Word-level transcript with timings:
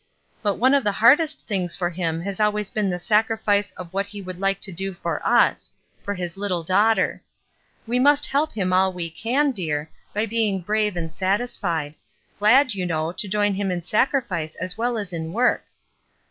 But 0.41 0.55
one 0.55 0.73
of 0.73 0.83
the 0.83 0.93
hardest 0.97 1.47
things 1.47 1.75
for 1.75 1.91
him 1.91 2.21
has 2.21 2.39
always 2.39 2.71
been 2.71 2.89
the 2.89 2.97
sacrifice 2.97 3.69
of 3.73 3.85
M 3.85 3.91
12 3.91 3.91
ESTER 3.91 3.91
RIED'S 3.91 3.93
NAMESAKE 3.93 3.93
what 3.93 4.05
he 4.39 4.41
would 4.41 4.49
Uke 4.55 4.61
to 4.61 4.71
do 4.71 4.93
for 4.95 5.27
us— 5.27 5.73
for 6.03 6.13
his 6.15 6.37
little 6.37 6.63
daughter. 6.63 7.21
We 7.85 7.99
must 7.99 8.25
help 8.25 8.53
him 8.53 8.73
all 8.73 8.91
we 8.91 9.11
can, 9.11 9.51
dear, 9.51 9.91
by 10.11 10.25
being 10.25 10.61
brave 10.61 10.95
and 10.97 11.13
satisfied; 11.13 11.93
glad, 12.39 12.73
you 12.73 12.87
know, 12.87 13.11
to 13.11 13.27
join 13.27 13.53
him 13.53 13.69
in 13.69 13.83
sacrifice 13.83 14.55
as 14.55 14.75
well 14.75 14.97
as 14.97 15.13
in 15.13 15.33
work." 15.33 15.65